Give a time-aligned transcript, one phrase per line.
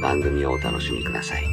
[0.00, 1.44] 番組をお楽しみください。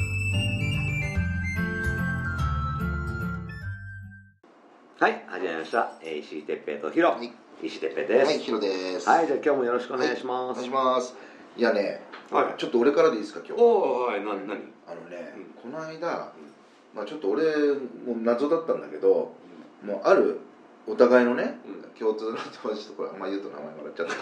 [5.00, 5.92] はい、始まりました。
[6.02, 7.12] えー石井哲平とヒロ。
[7.12, 8.26] はい石井哲平です。
[8.26, 9.10] はい、ヒロです。
[9.10, 10.60] はい、じゃあ今日もよろしくお願いします。
[10.60, 11.16] お願いします。
[11.58, 12.54] いやね、はい。
[12.58, 13.62] ちょっと俺からでいいですか、今日。
[13.62, 15.34] おー、はい、な、なにあのね、
[15.66, 16.32] うんこの間、
[16.96, 19.34] まあちょっと俺も謎だったんだけど、
[19.84, 20.40] もうある
[20.88, 21.90] お互いのね、うん。
[22.00, 24.16] 共通の友達とこれあんま言うと名前もらっちゃった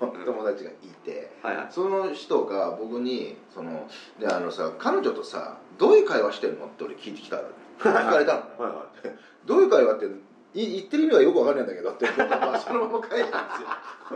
[0.00, 1.66] けど 友達がいて、はいはい。
[1.70, 7.42] その人が僕にそのであのさ彼女とさどういう会話してるのって俺聞いてきたの。
[7.78, 8.40] 聞かれたの。
[8.40, 8.86] ね はいは
[9.46, 10.10] どういう会話ってい
[10.54, 13.48] 言ってる意味はよくわかんないんだけどって、まあ、そのまま書いたん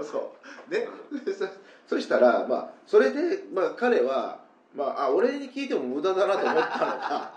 [0.00, 0.20] ですよ。
[0.20, 0.32] そ
[0.68, 0.70] う。
[0.70, 0.88] で
[1.24, 1.46] でそ
[1.86, 4.40] そしたら、まあ、それで、まあ、彼は、
[4.74, 7.32] まあ、あ俺に聞いても無駄だなと思ったのが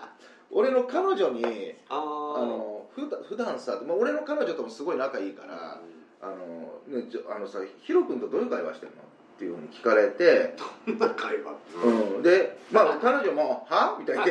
[0.52, 1.76] 俺の彼女に。
[1.90, 2.71] あの
[3.24, 5.80] 普段さ、まあ、俺の彼女ともすごい仲いいから
[6.22, 9.06] あの、ね、あのさヒロ君とどういう会話してるのっ
[9.40, 10.56] ていうふうに聞かれて、
[10.86, 14.24] どんな会話うん、で、まあ、彼女も「は?」みたいな。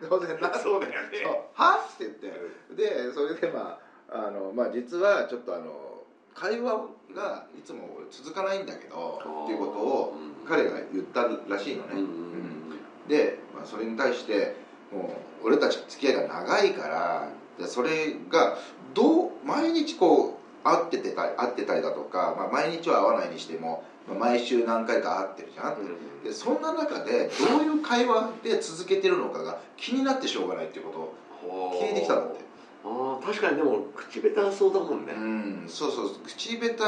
[0.08, 0.54] 当然な。
[0.54, 1.46] そうだよね。
[1.52, 1.84] は？
[1.94, 2.32] って言って。
[2.74, 3.78] でそれでま
[4.10, 6.02] ああの、まあ、実はちょっとあの
[6.34, 10.16] 会話がいつも続かないんだけどっていうことを
[10.48, 13.08] 彼が言ったらしいのね、うんうんうん。
[13.08, 14.54] で、まあ、それに対して
[14.90, 18.58] もう俺たち付き合いが長いからでそれが
[18.94, 26.24] どう毎日こう会っててたり会ってたりだとか、まあ、毎日は会わないにしても、まあ、毎週何回か会ってるじゃん、うん。
[26.24, 32.46] でそんな中でどういう会話で続けてるのかが気になってしょうがないっていうことを聞いてきたんだって。
[32.84, 35.12] ああ確かにでも口下手そうだもんね。
[35.12, 36.78] うんそうそう口下手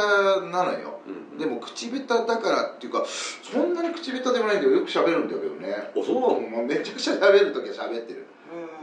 [0.51, 1.01] なのよ。
[1.07, 4.73] うんでも口下手だからっていうかそんなに口下手でもないんだよ。
[4.77, 5.75] よく喋るんだけどね。
[5.75, 6.49] あそうなの？
[6.49, 8.27] まあめちゃくちゃ喋る時は喋ってる、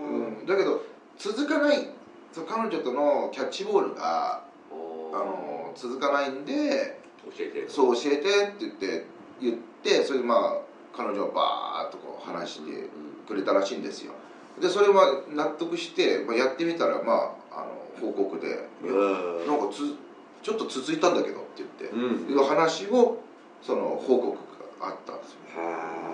[0.01, 0.83] うん、だけど
[1.17, 1.89] 続かない
[2.31, 7.69] そう彼女とのキャッチボールがあの続かないんで教えて。
[7.69, 9.05] そう教えてって言って
[9.41, 10.57] 言ってそれでまあ
[10.95, 12.89] 彼女はバーッとこう話して
[13.27, 14.13] くれたらしいんですよ。
[14.59, 17.65] でそれは納得して、まあ、やってみたらまああ
[18.01, 18.47] の報告で
[18.83, 19.95] 「いやうんなんかつ
[20.41, 22.31] ちょっと続いたんだけど」って言って、うん。
[22.31, 23.19] いう話を
[23.61, 24.37] その報告
[24.79, 25.39] があったんですよ、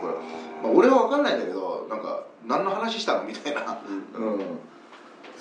[0.02, 0.19] これは
[0.63, 3.80] まあ、俺は分かんないんだけどなんか何の話したのみたいな、
[4.16, 4.34] うん。
[4.34, 4.40] うん、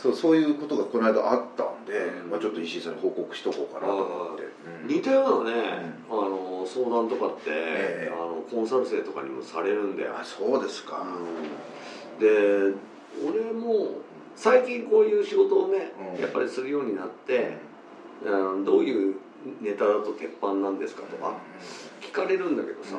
[0.02, 1.92] そうそういうことがこの間あったんで、
[2.24, 2.30] うん。
[2.30, 4.42] まあ、ちょっと石井さんに報告しとこうかなと思って、
[4.82, 4.96] うん。
[4.96, 8.12] 似たようなね、あの相談とかって、ええ。
[8.12, 11.06] あのコンサル生とかにもされるんだよ、あそうですか、
[12.18, 12.26] で
[13.24, 14.00] 俺も
[14.34, 16.20] 最近こういう仕事をね、うん。
[16.20, 17.56] やっぱりするようになって、
[18.24, 18.64] うん。
[18.64, 19.14] どういう
[19.60, 21.36] ネタだと鉄板なんですかとか
[22.00, 22.96] 聞かれるんだけどさ、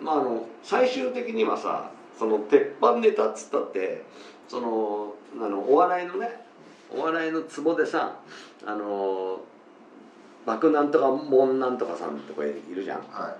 [0.00, 4.04] まああの最終的にはさその鉄板ネタっつったって
[4.48, 6.43] そのあのお笑いのね
[6.90, 8.16] お笑いのツボでさ
[8.66, 9.40] あの
[10.46, 12.98] 爆なんとかモンなんとかさんとかいるじゃん。
[13.10, 13.34] はい。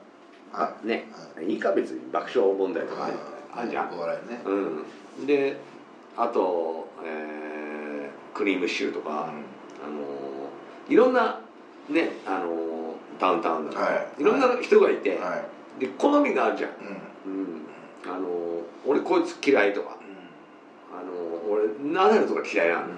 [0.53, 1.07] あね。
[1.41, 1.55] い。
[1.55, 3.15] いか別に爆笑問題とかね
[3.55, 3.93] あるじゃん。
[3.93, 5.27] お笑いね、うん。
[5.27, 5.57] で
[6.17, 9.33] あと、えークリームシチューとか、あの
[10.89, 11.41] いろんな
[11.89, 14.23] ねあのダウンタウンだとか、はい。
[14.23, 15.37] い、ろんな人がいて、は
[15.79, 15.81] い。
[15.81, 16.71] で好みがあるじゃん、
[17.27, 17.33] うん。
[17.33, 17.63] うん、
[18.07, 18.29] あの
[18.87, 19.97] 俺こいつ嫌いとか。
[20.93, 22.95] あの俺ナダルとか嫌いなの、もう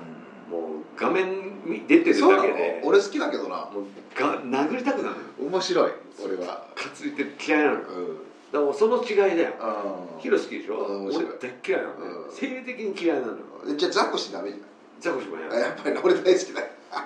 [0.96, 1.26] 画面
[1.66, 3.56] に出てるだけで俺好きだけどな。
[3.72, 5.92] もうが殴りたくなるの面白い
[6.24, 6.66] 俺は。
[6.74, 9.54] かついて嫌いなのだかうんらその違いだよ。
[9.60, 9.84] あ
[10.18, 10.78] ヒロ好きでしょ？
[11.06, 12.06] 俺大っ嫌いなのね。
[12.28, 12.32] うん。
[12.32, 14.62] 生理的に嫌いなのじゃあザコシダメじ
[15.00, 16.60] ザコシもややっぱりね俺大好きだ。
[16.62, 16.66] よ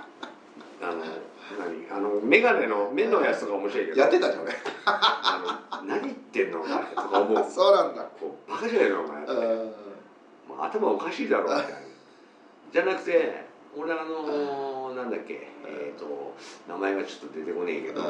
[0.82, 1.04] あの
[1.58, 1.90] 何？
[1.90, 4.00] あの眼鏡の目のやつとか面白いけど。
[4.00, 4.44] やってたじゃん。
[4.44, 4.52] 俺
[4.86, 7.44] あの何言ってんのお前とか思う。
[7.50, 8.02] そうなんだ。
[8.20, 9.32] こうバカじゃないのお前って。
[9.32, 9.38] うん。
[9.38, 11.44] もう頭おかしいだろ。
[11.44, 11.64] みたいな。
[12.72, 16.34] じゃなくて俺あのなんだっけえっ、と
[16.68, 18.06] 名前がちょっと出てこねえけどうん。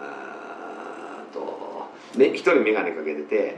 [0.00, 1.88] あーと
[2.18, 3.56] ね一人眼鏡かけてて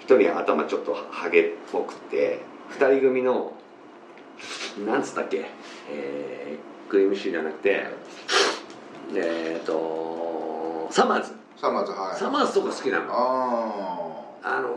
[0.00, 3.52] 一人頭ちょっとハゲっぽくて二人組の
[4.86, 5.46] なんつったっけ
[5.90, 7.86] えー、クリームシーじゃなくて
[9.14, 11.32] えっ、ー、とサマーズ。
[11.56, 12.18] サマーズはい。
[12.18, 13.06] サマーズとか好きなの。
[13.10, 14.68] ああの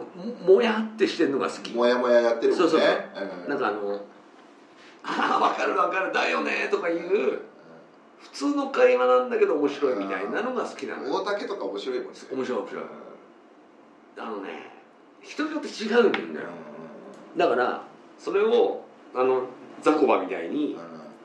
[0.46, 1.72] ももやってしてるのが好き。
[1.72, 2.70] あもやもややってるもんね。
[2.70, 3.44] そうそうそう。
[3.44, 3.50] うん。
[3.50, 4.02] なんかあの
[5.04, 6.12] 「ああ分かる分かる。
[6.14, 7.40] だよね」とかいう
[8.20, 11.14] 普通の会話なんだけど面白いみたいなのが好きなのよ。
[11.22, 12.20] 大竹とか面白いもんね。
[12.32, 12.84] 面白い面白い。
[12.84, 12.86] う
[14.22, 14.24] ん。
[14.24, 14.72] あのね
[15.22, 16.48] 人によって違うんだよ。
[17.38, 17.82] だから
[18.18, 18.84] それを
[19.16, 19.44] あの
[19.82, 20.78] ザコバみたいに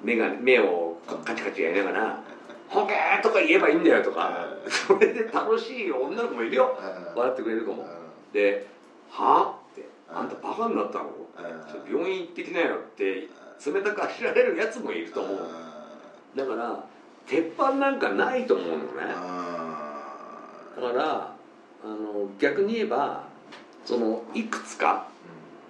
[0.02, 2.22] 目が目をカチカチやりながら
[2.68, 6.78] 「ホケー!」とか言えばいいんだよとかそれで楽しい女の子もいるよ。
[7.16, 7.86] 笑ってくれる子も。
[8.32, 8.66] で
[9.10, 11.10] 「はあ?」って「あんたバカになったの?」
[11.90, 13.28] 病院行ってきなよって
[13.64, 15.38] 冷たくあしられるやつもいると思う。
[16.36, 16.84] だから
[17.26, 18.84] 鉄板なんかないと思うのね。
[20.76, 21.34] だから
[21.84, 23.24] あの逆に言えば
[23.84, 25.06] そのいくつか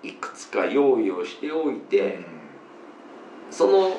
[0.02, 2.20] いくつか用意をしておいて、
[3.50, 3.96] その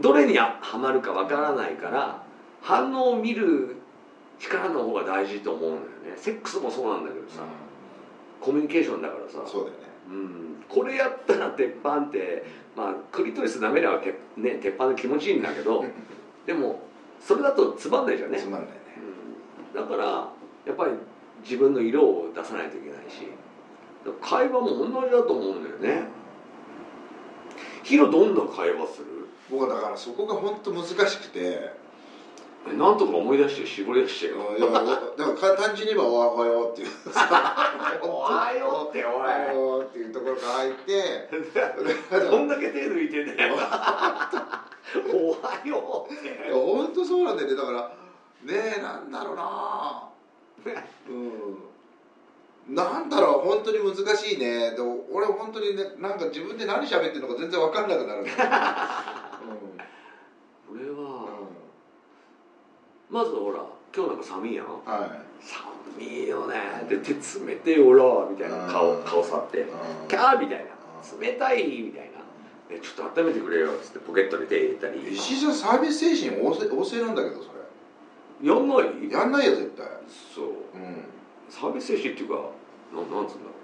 [0.00, 2.22] どれにはまるかわからないから
[2.60, 3.76] 反応を見る
[4.38, 5.78] 力の方が大事と思うんだ
[6.10, 6.16] よね。
[6.16, 7.42] セックスもそうなんだけどさ、
[8.40, 9.42] コミュニケーションだからさ。
[9.46, 12.44] そうだよねうん、これやったら鉄板って、
[12.76, 15.84] まあ、クリトリス舐めればて、ね、鉄板で気持ちいいんだけど
[16.46, 16.80] でも
[17.20, 18.38] それだとつまんないじゃんね？
[18.38, 18.76] つまんないね。
[19.74, 20.04] うん、だから
[20.66, 20.92] やっぱり
[21.42, 23.26] 自分の色を出さないといけないし
[24.20, 26.06] 会話も同じだと思うんだよね。
[27.82, 29.06] ヒロどんな会話する？
[29.50, 31.76] 僕はだからそこが本当難しくてえ
[32.66, 34.56] なんとか思い出して絞り出してよ。
[34.56, 36.88] いやだから単純に言えば「おはよう」っていう。
[38.02, 41.28] おはようっておおはいようっていうところから入って。
[42.10, 43.54] どんだけ手抜いてんだよ。
[43.54, 43.58] お
[45.44, 46.52] はようって。
[46.52, 47.56] 本当そうなんだよね。
[47.56, 47.92] だから
[48.42, 50.08] ねえなんだろうな。
[51.08, 52.74] うん。
[52.74, 54.70] なんだろう本当に難しいね。
[54.70, 58.36] でも俺本当にねなんか自分で何喋ってるのか全然分かんなくなるんだよ、
[60.72, 61.44] 俺はうんうん
[63.14, 63.62] まずほら
[63.94, 64.66] 今日なんか寒いやん。
[64.66, 66.56] は寒いよね。
[66.88, 69.04] で手冷てよらみたいな顔うん。
[69.04, 69.60] 顔触って。
[69.60, 69.64] い
[70.08, 70.74] キャーみたいな。
[71.20, 72.18] 冷たいみたいな。
[72.70, 73.70] えちょっと温めてくれよ。
[73.70, 75.14] っつってポケットに手入れたり。
[75.14, 77.54] 石井さんサービス精神旺盛旺盛なんだけどそ
[78.42, 79.08] やんない？
[79.08, 79.86] れやんないよ絶対。
[80.34, 80.46] そう。
[80.74, 81.06] うん。
[81.48, 82.34] サービス精神っていうか
[82.92, 83.54] なんなんつうんだろ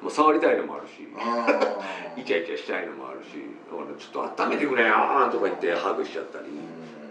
[0.00, 1.06] う、まあ、触りたいのもあるし。
[1.14, 1.46] あ
[2.16, 3.36] イチャイチャしたいのもあるし。
[3.68, 4.94] だからちょっと温めてくれよ
[5.30, 6.46] とか言ってハグしちゃったり。
[6.46, 7.07] こう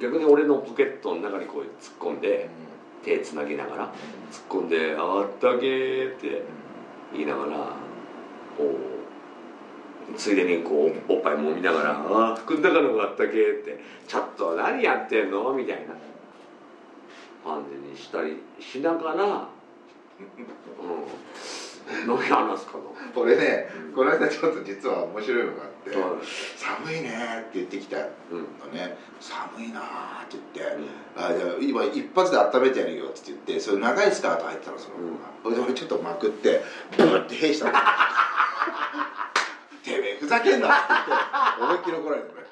[0.00, 2.48] 逆に俺のポケットの中にこう突っ込んで
[3.04, 3.92] 手つなぎながら突っ
[4.48, 6.42] 込んで「あったけー」って
[7.12, 7.56] 言いながら
[8.58, 15.94] こうついでにこうおっぱい揉みながら「ああ服の中の方があったけー」って「ちょっと何やってんの?」みたいな
[17.44, 19.48] 感じにしたりしながら、うん、
[22.06, 22.84] 飲み話すかな。
[23.14, 26.18] 俺ねこの間ちょっと実は面白いのがあっては
[26.56, 27.10] 「寒いね」
[27.48, 28.74] って言ってきたのいうん。
[28.74, 29.80] ね「寒いな」
[30.26, 30.78] って言って
[31.16, 35.02] 「あじゃあ今一発で温めてやるよ」って言ってそれ長いスカート入ってたのその子
[35.50, 36.62] が、俺ちょっとまくって
[36.96, 37.72] ブーって兵したの。
[39.84, 41.14] てめえふざけんなって言って
[41.62, 42.46] 思いっきり怒られてこれ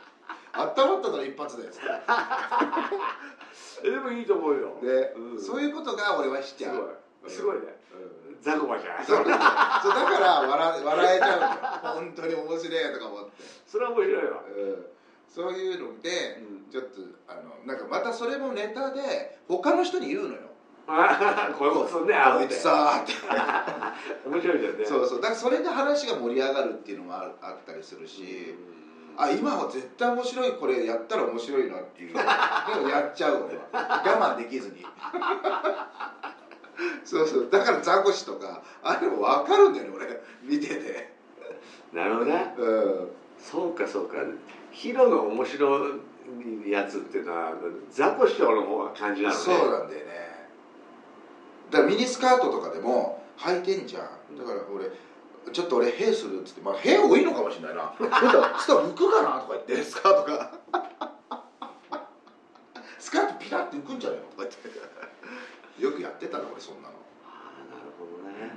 [0.53, 1.87] 温まったの一発だよつって。
[3.87, 4.79] えでもいいと思うよ。
[4.81, 5.41] で、うん。
[5.41, 6.97] そういうことが俺はしちゃう。
[7.29, 11.53] すごいねうんザコバじゃないそうだから笑笑えちゃうんだよ。
[11.95, 13.33] 本当に面白いとか思って、
[13.67, 14.23] それは面白いわ。
[14.45, 14.87] うん、
[15.27, 16.65] そういうのでうん。
[16.71, 20.41] ちょっとあのなんかまたそれもネタで他の人に言うのよ。
[21.57, 23.13] こういうことすんねあってつさーって。
[24.29, 24.85] 面白いじゃんね。
[24.85, 25.21] そうそう。
[25.21, 28.55] だからそれで話が盛り上がるっていうのもああったりするし、
[29.17, 32.15] あ今は絶対面白いこれやったら面白いなっていう。
[32.15, 32.21] の
[32.85, 33.63] をやっちゃう俺は。
[33.73, 34.85] 我慢できずに
[37.05, 37.49] そうそう。
[37.51, 40.21] だからザコシとかあれも分かるんだよね俺。
[40.43, 41.15] 見てて。
[41.93, 42.55] なるほどね。
[42.59, 43.09] うん。
[43.39, 44.17] そうかそうか。
[44.73, 45.89] ヒロの面白
[46.67, 47.53] いやつっていうのは
[47.91, 49.41] ザコ師匠の方が感じなのね。
[49.41, 50.49] そうなんだよね。
[51.71, 54.37] だからミニスカートとかでも履いてんじゃん。
[54.37, 54.91] だから俺
[55.53, 57.93] ちょっと俺兵するっつってまあ兵多いのかもしれないな。
[57.99, 60.53] そしたらそしたら浮くかなとか言ってスカートが。
[62.99, 64.69] スカートピラって浮くんじゃないのとか言って
[65.79, 66.95] よくやってたな俺そんなの。
[67.27, 68.51] ああなるほどね。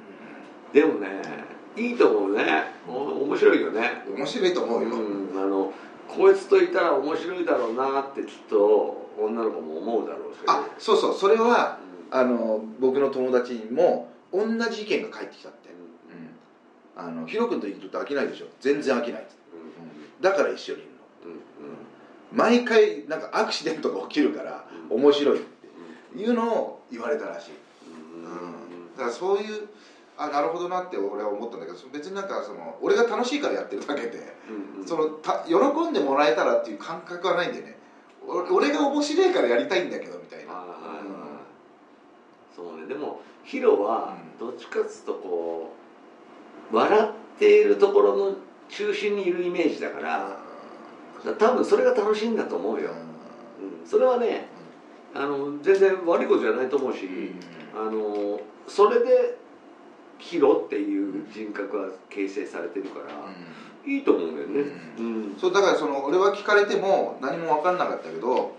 [0.74, 2.65] でもねいいと思うね。
[2.88, 4.03] お面白いよね。
[4.15, 5.71] 面白いと思うよ、うんあの
[6.07, 10.38] こいつといたら面白いだろうなってきっと女の子も思うだろうし。
[10.47, 11.13] あそうそう。
[11.13, 11.79] それは
[12.12, 15.74] うあの僕の友達にも同じ意見が返ってきたって、ん。
[15.74, 18.47] うん、あのヒロ君といると飽きないでしょ。
[18.62, 20.21] 全然飽きないって、うん。
[20.21, 20.89] だから一緒にいる
[21.25, 21.31] の。
[21.31, 22.38] うん。
[22.38, 25.03] 毎回なんかアクシデントが起きるからうん。
[25.03, 25.47] 面白いって。
[26.15, 26.21] うん。
[26.21, 27.51] いうのを言われたらしい、
[27.88, 28.32] うん。
[28.32, 29.67] うんだからそういう
[30.17, 34.88] あなるほどなって俺は思ったんだけど別になんかその俺が楽しいからやってるだけで、うんうん。
[34.88, 37.77] そのた喜んでもらえたらっていう感覚はないんでね。
[38.27, 40.67] 俺俺が面白いからやりたいんだけどみたいな、うん。
[42.56, 42.88] そうね。
[42.88, 44.48] でもヒロはうん。
[44.48, 45.74] どっちかっつうとこ
[46.72, 48.36] う笑っているところの
[48.70, 50.39] 中心にいるイメージだから
[51.24, 54.50] だから多分それが楽しいんだと思うよ、うん、それはね
[55.17, 57.07] あの全然悪いことじゃないと思うし、
[57.75, 59.36] あのそれで
[60.19, 63.05] ヒロっていう人格は形成されてるから、
[63.91, 64.71] いいと思うんだよね。
[65.00, 68.55] うん、そうだからその俺は聞かれても何も分かんなかったけど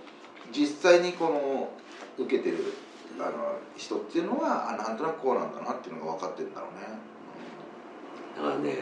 [0.52, 1.70] 実際にこの
[2.24, 2.74] 受けてる
[3.20, 6.98] あの人っていうのはあなんとなくこうなんだなっていうのが分かってるんだろうね、
[8.36, 8.78] だからね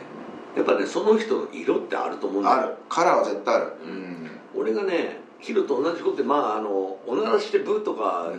[0.56, 2.56] やっぱねその人の色ってあると思うんだよ。
[2.56, 2.76] ある。
[2.88, 3.72] カラーは絶対ある。
[3.84, 4.30] うん。
[4.58, 8.32] 俺がねヒロと同じことでまああのおならしてブーとか、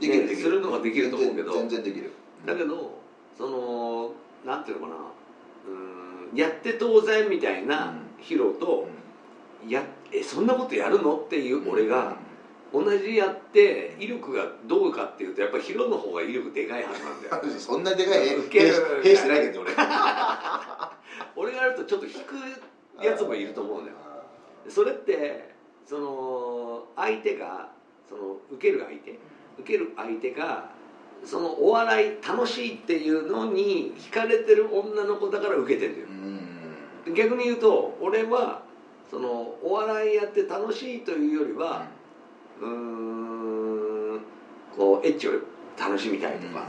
[0.00, 0.42] できるできる。
[0.42, 2.12] するのができると思うけど全然できる。
[2.46, 2.98] だけど
[3.36, 4.12] その
[4.44, 4.96] なんていうのかな
[5.68, 8.88] うんやって当然みたいなヒロと、
[9.68, 9.82] や
[10.12, 12.16] えそんなことやるのっていう俺が、
[12.72, 17.40] 同じやって威力がどうかっていうとやっぱりヒロの方が威力でかいはずなんだよ。
[17.42, 19.72] う んそんなでかい受けしてないけど俺。
[21.36, 22.36] 俺がやるとちょっと引く
[23.04, 23.96] やつもいると思うんだよ。
[24.68, 25.54] それって
[27.10, 27.68] 相手が
[28.08, 29.18] その受ける相手
[29.58, 30.70] 受ける相手が
[31.24, 36.06] そのお笑い楽しいっていうのに惹かれてる女の子だから受けてんだよ。
[37.06, 37.14] うん。
[37.14, 38.62] 逆に言うと俺は
[39.10, 39.28] その
[39.62, 41.84] お笑いやって楽しいというよりは
[42.60, 44.20] うーん
[44.76, 45.32] こうエッチを
[45.78, 46.66] 楽しみたいとか、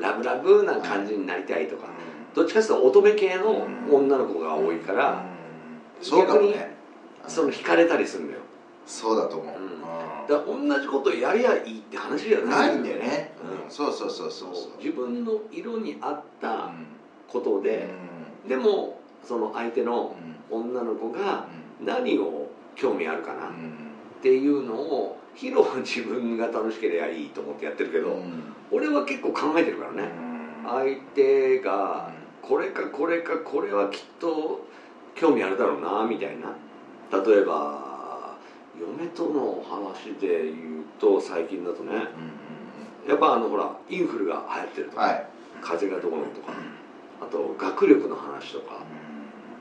[0.00, 1.88] ラブラブな感じになりたいとか、
[2.34, 5.24] どっちかというと乙女系の女の子が多いから、
[6.00, 6.74] そうかもね。
[7.28, 8.40] その惹かれたりするんだよ
[8.86, 9.62] そうだと思う、うん。
[9.62, 10.68] うん。
[10.68, 13.64] だ同じことやりゃいいって話じゃなないいんだよね、うん。
[13.64, 13.70] うん。
[13.70, 16.86] そうそうそうそう自分の色に合ったうん
[17.28, 17.88] ことで、
[18.46, 20.14] でもその相手の
[20.50, 20.58] うん。
[20.58, 21.48] 女の子が
[21.80, 23.90] 何を興味あるかなっうん。
[24.22, 28.44] ていうのをヒロは自分が楽しければいいと思ってやってるけど、うん。
[28.70, 30.08] 俺は結構考えてるからね、
[30.64, 34.60] 相手がこれかこれかこれはきっと
[35.16, 36.52] 興味あるだろうなみたいな。
[37.10, 37.85] 例えば
[38.80, 42.08] 嫁との話で言うと最近だとね
[43.08, 45.26] やっぱあのほらインフルが流行ってるとか、はい。
[45.62, 46.52] 風邪がどこのとか
[47.20, 48.82] あと学力の話とか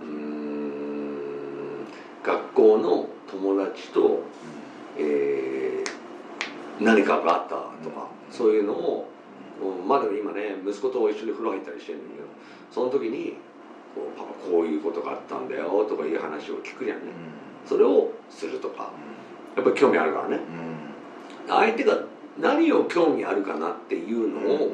[0.02, 1.86] うーん
[2.24, 4.22] 学校の友達と、
[4.98, 5.96] えー
[6.80, 9.10] 何かがあったとか、そういうのを
[9.62, 12.28] うんまだ今ね息子と一緒に風呂入ったりしてるんだけど
[12.70, 13.38] その時に
[13.96, 17.04] こう「パパこういうことがあったんだよ」とかいう話を聞くじゃんね
[17.66, 18.92] それをするとか
[19.56, 20.40] やっぱり興味あるからね。
[21.48, 21.98] 相手が
[22.40, 24.74] 何を興味あるかなっていうのを、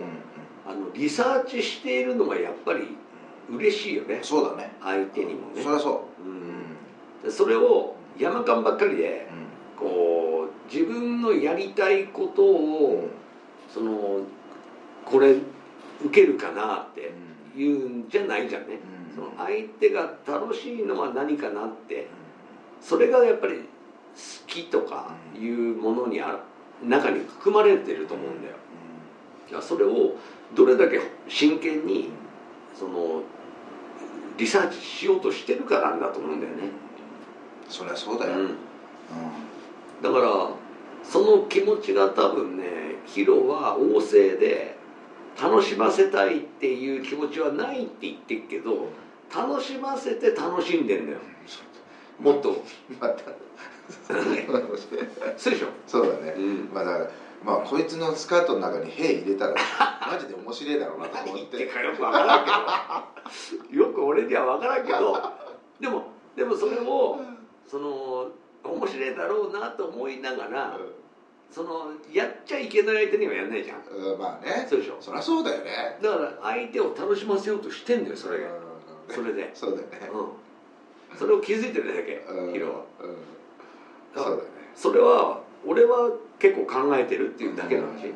[0.67, 2.97] あのリサーチしているのがやっぱり
[3.49, 4.19] 嬉しいよね。
[4.23, 4.73] そうだね。
[4.81, 5.61] 相手にもね。
[5.61, 6.27] そりゃそう。
[6.27, 6.77] ん。
[7.23, 9.27] でそれを山間ばっかりで
[9.77, 13.09] こう自分のやりたいことを
[13.71, 14.19] その
[15.05, 15.35] これ
[16.03, 17.11] 受けるかなって
[17.55, 18.79] いうんじゃないじゃんね。
[19.13, 22.07] その相手が楽しいのは何かなって
[22.81, 23.63] それがやっぱり好
[24.47, 26.39] きとかいうものにあ
[26.83, 28.55] 中に含まれてると思うんだよ。
[29.49, 30.15] いやそれを
[30.55, 32.09] どれだけ真剣に
[32.73, 33.21] その
[34.37, 36.63] リサーチしようとしてるかなんだと思うんだよね、
[37.69, 38.39] そりゃそうだよ、うん。
[38.41, 38.55] うん。
[40.01, 40.49] だから
[41.03, 42.63] その気持ちが多分ね
[43.05, 44.77] ヒロは旺盛で
[45.41, 48.89] 楽しませたいっていう気持ちはないって言ってるけど
[49.33, 51.19] 楽しませて楽しんでんだよ
[52.21, 52.63] もっと
[52.99, 53.23] また。
[55.37, 57.11] そうでしょ、そうだね、うん、まあだから
[57.43, 59.55] まあこいつのスカートの中に兵入れたら
[60.09, 61.63] マジで面白いだろうなと何思って。
[61.63, 65.17] よくわからんけどよく俺にはわからんけど。
[65.79, 66.03] でも
[66.35, 67.19] でもそれを
[67.67, 68.29] その
[68.63, 70.77] 面白いだろうなと思いながら
[71.49, 73.81] そのやっちゃいけない相手にはやんないじゃん。
[73.81, 74.65] うんまあね。
[74.69, 74.97] そうでしょ。
[75.01, 75.97] そりゃそうだよね。
[76.01, 78.47] だから相手を楽しませようとしてんだよそれが。
[78.47, 79.13] うん。
[79.13, 79.51] それで。
[79.53, 80.09] そうだよね。
[80.13, 80.27] うん
[81.17, 82.53] それを気づいてるだけうん。
[82.53, 82.85] ヒロ
[84.13, 84.23] は。
[84.23, 84.37] から
[84.75, 87.87] それは俺は結構考えてるっていうだけの話。
[87.87, 87.97] うん。
[87.97, 88.11] うん。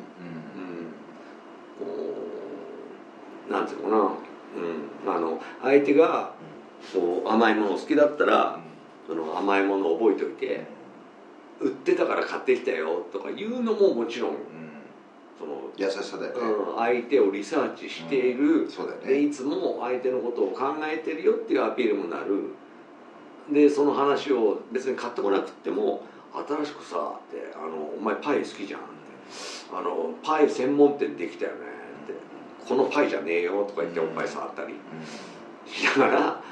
[1.78, 2.14] こ
[3.48, 4.02] うなんていうのかな。
[5.06, 5.16] うん。
[5.16, 6.32] あの相手が
[6.92, 8.58] こう甘いもの好きだったら
[9.06, 10.66] その甘いものを覚えておいて
[11.60, 14.36] 売ってたから買ってきたよとかいうのももちろんうん。
[15.38, 16.38] その、優しさだよね。
[16.40, 19.06] うん、相手をリサーチしている、そうだよね。
[19.06, 22.54] でいつも相手のことを考えてるよっていうアピールもなる
[23.52, 26.02] でその話を別に買ってこなくっても
[26.34, 28.88] 新しくさってあの「お前パイ好きじゃん」って
[29.72, 31.58] あの「パイ専門店できたよね」
[32.04, 32.14] って
[32.68, 33.64] このパイじゃねえよ。
[33.64, 34.74] とか言っておっぱい触ったり。
[35.66, 36.42] しながら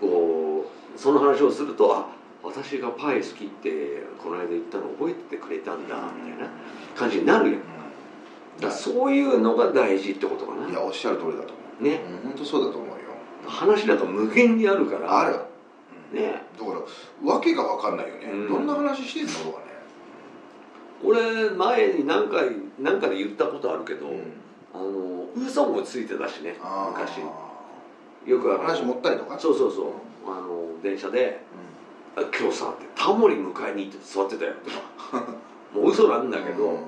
[0.00, 2.06] こうその話をするとあ
[2.42, 5.96] 私がパイ好きってこの間言ったの覚えててくれたんだ。
[6.24, 6.48] みたいな
[6.96, 7.60] 感じになるやん。
[8.60, 10.68] だそういうのが大事ってことかな。
[10.68, 11.84] いやおっしゃる通りだと思う。
[11.84, 12.00] ね。
[12.24, 12.94] うん本当そうだと思うよ。
[13.46, 15.20] 話なんか無限にあるから。
[15.20, 15.36] ある
[16.12, 16.42] ね。
[16.58, 16.80] だから
[17.24, 18.48] 訳が分かんないよね、うん。
[18.48, 19.66] どんな話してんのとかね。
[21.04, 24.20] 俺前に何回何かで言ったことあるけど、うん。
[24.74, 26.56] あの嘘もついてたしね
[26.92, 27.20] 昔。
[28.26, 29.38] よく話持ったりとか？
[29.38, 29.86] そうそうそう。
[30.26, 31.40] あの電車で
[32.16, 34.70] 「あ今日さ」って「タモリ迎えに行って座ってたよ」と
[35.16, 35.24] か
[35.72, 36.78] もう嘘なんだけど、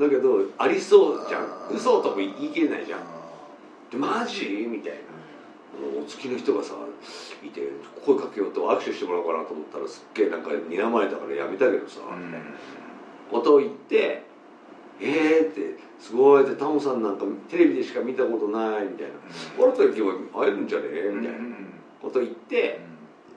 [0.00, 1.46] だけどありそうじゃん。
[1.70, 3.00] 嘘とも言い切れないじゃん。
[3.90, 4.66] でマジ？
[4.70, 4.98] みたいな
[6.02, 6.74] お付きの人がさ
[7.44, 7.62] いて
[8.04, 12.34] 声かけようと握手してもらおうかなと思ったらすっげえなんか睨まれたからやめたけどさ、うん。
[13.30, 14.22] ことを言って
[15.00, 19.14] 「えー」って「すごい」ってタモさんなんかテレビでしか見たことないみたいな
[19.58, 20.12] 「俺と行けば
[20.44, 20.84] 会えるんじゃね？
[20.90, 21.38] え?」みたいな
[22.00, 22.80] こと言って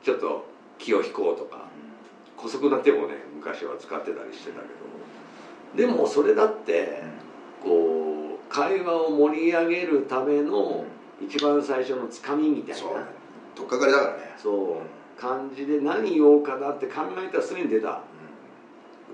[0.04, 0.46] ちょっと
[0.78, 1.66] 気を引こうとか
[2.36, 4.72] 姑息な手もね昔は使ってたりしてたけど。
[5.76, 7.04] でもそれだって
[7.62, 10.86] こう会話を盛り上げるための
[11.22, 12.76] 一番最初のつかみみたいな。
[12.76, 12.92] そう
[13.56, 14.36] とっかかりだからね。
[14.38, 15.20] そう。
[15.20, 18.02] 感じで何言おうかなって考えたらすぐに出た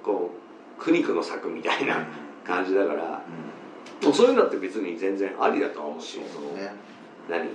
[0.04, 0.32] こ
[0.80, 2.06] う苦肉の策みたいな
[2.44, 3.22] 感じだから。
[4.02, 6.20] もうそういうのって別に全然ありだとは思うし。
[6.20, 6.26] ね。
[7.30, 7.48] 何？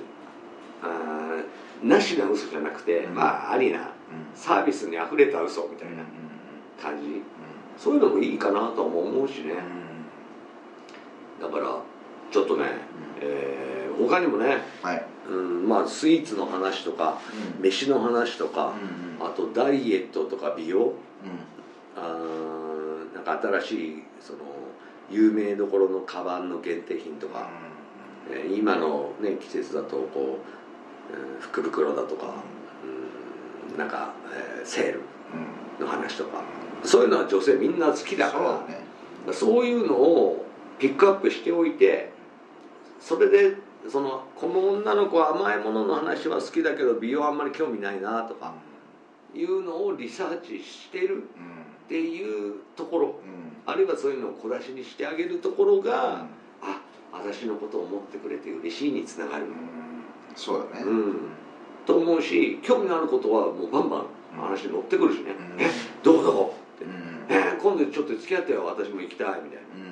[0.82, 3.14] あーなしな嘘じゃなくて、うん。
[3.14, 3.90] まあありな
[4.34, 6.04] サービスにあふれた嘘みたいな
[6.82, 7.20] 感じ。
[7.76, 9.54] そういうのもいいかなとも思うしね。
[11.38, 11.78] だから
[12.30, 12.64] ちょっとね、
[13.20, 13.67] えー
[13.98, 15.04] 他にもね、はい。
[15.28, 17.20] うん、まあスイーツの話とか
[17.60, 18.72] 飯の話とか、
[19.20, 20.94] あとダイエットとか美容。
[21.96, 24.38] あーなんか新しいその
[25.10, 27.48] 有名どころのカバンの限定品とか、
[28.30, 30.38] えー今の、ね、季節だとこ
[31.10, 32.34] う、うん福袋だとか、
[33.70, 33.78] うん。
[33.78, 35.00] なんか、えーセール
[35.80, 36.42] の話とか
[36.84, 38.80] そういうのは女性みんな好きだからね。
[39.32, 40.46] そういうのを
[40.78, 42.12] ピックアップしておいて
[43.00, 48.54] それでそのこの女の子は甘いものの話は好きだけど美容あんまり興味ないなとか
[49.34, 51.22] いうのをリサーチしてる
[51.86, 53.14] っていうところ。
[53.68, 56.24] あるいはそういうのを小出しにしてあげるところが、
[56.62, 56.80] あ
[57.12, 59.44] 私のことを思ってくれて嬉しいにつながる、
[60.34, 60.86] そうだね。
[60.86, 61.16] うん、
[61.84, 64.06] と思うし興味のあることはもうバンバン
[64.40, 65.60] 話に乗ってくるしね「うん。
[65.60, 65.68] え
[66.02, 66.84] どこどこ?」って。
[66.86, 66.92] うん。
[67.28, 69.84] えー今度ちょっと付き合ってよ私も行きたい」みたいな「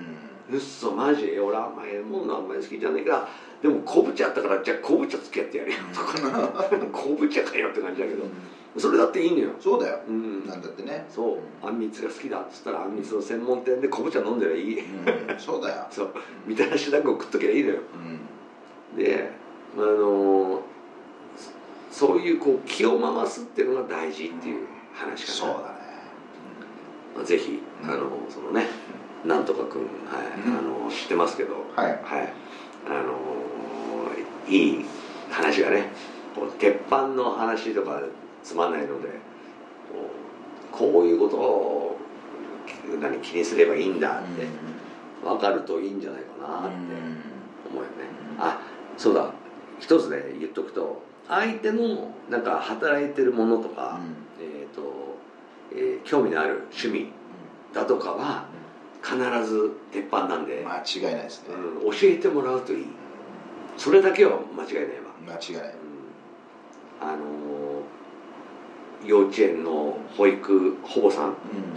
[0.51, 3.29] うっそマジ俺あんまりものあんまり好きじゃねえから
[3.63, 8.25] でも昆布茶あったからじゃあ昆布茶付き合ってやるよ」とか 昆布茶かよって感じだけど。
[8.79, 9.51] それだっていいのよ。
[9.59, 10.01] そうだよ。
[10.07, 10.47] うん。
[10.47, 11.07] なんだってね。
[11.09, 11.67] そう。
[11.67, 14.81] あんみつが好きだっつったらあんみつの専門店で昆布茶飲んでりゃいい。
[14.81, 15.39] うん。
[15.39, 15.87] そうだよ。
[15.91, 16.11] そう。
[16.47, 17.79] みたらし団子食っときゃいいのよ。
[18.95, 18.99] うん。
[18.99, 19.31] で
[19.77, 20.63] あの
[21.91, 25.77] そそういうこう気を回すっていうのが大事っていう話かな、そうだね。
[27.15, 27.91] まあ、ぜひうん。
[27.91, 28.69] あのそのね
[29.27, 30.59] なんとかくん、はいうん。
[30.59, 31.91] あの知ってますけどはい。
[32.03, 32.33] はい。
[32.89, 33.17] あの
[34.49, 34.85] いい
[35.31, 35.91] 話がね
[36.59, 38.01] 鉄板の話とか
[38.45, 39.09] つまんないので
[40.73, 41.99] こうこういうことを
[43.01, 44.47] 何気にすればいいんだって
[45.25, 46.77] 分かるといいんじゃないかなって
[47.69, 48.07] 思うよね。
[48.39, 48.61] あ
[48.97, 49.33] そうだ。
[49.81, 53.99] 一つね言っとくと相手のなんか働いてるものとか、
[54.41, 55.17] えーと
[55.73, 57.09] えー興味のある趣味
[57.75, 58.47] だとかは
[59.07, 61.55] 必ず鉄板なんで、間違いないですね。
[61.55, 62.87] うん、教えてもらうといい。
[63.77, 65.75] それだけは間違いないわ、間違いない。
[67.01, 67.17] うん、あのー
[69.05, 71.37] 幼稚園の保育保母さん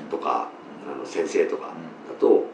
[0.10, 0.50] とか
[0.92, 1.68] あの先生とか
[2.08, 2.46] だと、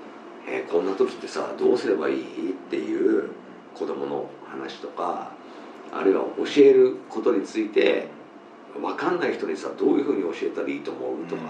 [0.50, 2.52] えーこんな時ってさどうすればいい？
[2.52, 3.30] っていう
[3.74, 5.32] 子供の話とか
[5.94, 8.10] あるいは教えることについて
[8.82, 11.26] 分かんない人にさどういうふうに教えたらいいと思う？
[11.28, 11.44] とか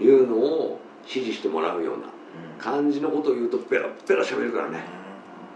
[0.00, 2.08] いうのを指示してもらうような
[2.58, 4.84] 感じのことを言うとペラペラ喋るからね、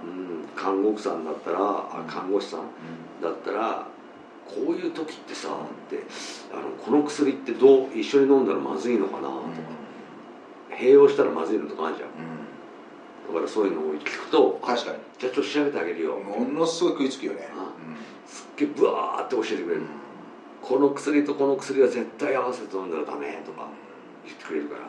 [0.04, 2.60] うん、看護婦さんだったらあ看護師さん
[3.22, 3.86] だったら
[4.46, 6.04] こういう時ってさって
[6.52, 9.82] あのこの薬ってどう一緒に飲んだらまずいのかなとか。
[10.72, 12.08] 併用したらまずいのとかあるじゃん。
[12.08, 14.98] だからそういうのを聞くとあ確かに。
[15.18, 16.16] じゃあちょっと調べてあげるよ。
[16.16, 17.48] ものすごい食いつくよね。
[18.26, 19.82] すっげえブワーって教えてくれる、
[20.62, 23.68] この薬とこの薬は絶対合わせて飲んだらダメとか
[24.24, 24.80] 言ってくれるから。
[24.80, 24.86] だ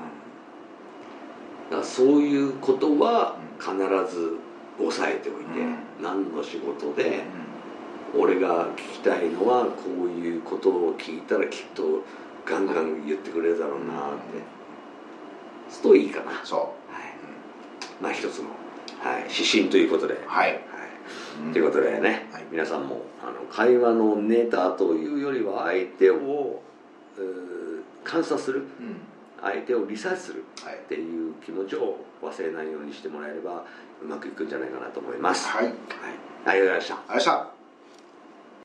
[1.73, 3.73] からそういうことは必
[4.13, 4.37] ず
[4.79, 5.75] 押さえておいて、うん。
[6.01, 7.23] 何の仕事で
[8.15, 12.03] 俺が聞きたいのはこういうことを聞いたらきっと
[12.45, 14.53] ガンガン言ってくれるだろうなって。
[15.69, 16.75] するといいかな、はい、そ
[17.99, 18.49] まあ一つの、
[18.99, 20.51] はい、指針ということで、うはい。
[20.51, 20.61] はい。
[21.47, 21.53] うん。
[21.53, 22.43] ということでね、はい。
[22.51, 26.61] 皆さんもあの会話のネタというよりは相手を
[28.03, 28.59] 観察する。
[28.79, 29.12] うん
[29.43, 30.75] 相手をリサーチするはい。
[30.75, 33.65] っていう気持ちを忘れないようにしてもらえれば
[34.01, 35.65] うまくいくんじゃないかなと思います、はい。
[35.65, 35.79] はい、あり
[36.45, 36.95] がとうございました。
[36.95, 37.52] ありがとうございました